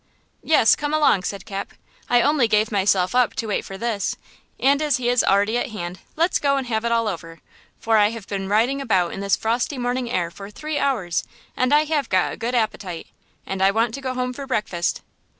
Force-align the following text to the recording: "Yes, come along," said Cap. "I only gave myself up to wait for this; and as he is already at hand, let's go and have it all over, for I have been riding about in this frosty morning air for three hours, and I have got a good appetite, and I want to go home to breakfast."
"Yes, 0.41 0.75
come 0.75 0.95
along," 0.95 1.25
said 1.25 1.45
Cap. 1.45 1.73
"I 2.09 2.23
only 2.23 2.47
gave 2.47 2.71
myself 2.71 3.13
up 3.13 3.35
to 3.35 3.45
wait 3.45 3.63
for 3.63 3.77
this; 3.77 4.15
and 4.59 4.81
as 4.81 4.97
he 4.97 5.09
is 5.09 5.23
already 5.23 5.59
at 5.59 5.69
hand, 5.69 5.99
let's 6.15 6.39
go 6.39 6.57
and 6.57 6.65
have 6.65 6.83
it 6.83 6.91
all 6.91 7.07
over, 7.07 7.39
for 7.79 7.97
I 7.97 8.09
have 8.09 8.25
been 8.27 8.49
riding 8.49 8.81
about 8.81 9.13
in 9.13 9.19
this 9.19 9.35
frosty 9.35 9.77
morning 9.77 10.09
air 10.09 10.31
for 10.31 10.49
three 10.49 10.79
hours, 10.79 11.23
and 11.55 11.71
I 11.71 11.83
have 11.85 12.09
got 12.09 12.33
a 12.33 12.37
good 12.37 12.55
appetite, 12.55 13.09
and 13.45 13.61
I 13.61 13.69
want 13.69 13.93
to 13.93 14.01
go 14.01 14.15
home 14.15 14.33
to 14.33 14.47
breakfast." 14.47 15.03